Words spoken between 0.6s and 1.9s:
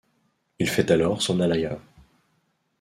fait alors son alyah.